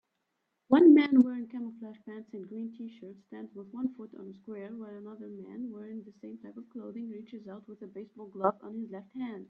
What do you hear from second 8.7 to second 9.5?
his left hand